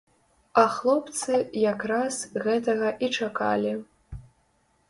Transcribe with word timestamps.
А 0.59 0.63
хлопцы 0.75 1.37
як 1.73 1.85
раз 1.93 2.15
гэтага 2.47 2.89
і 3.09 3.11
чакалі. 3.19 3.79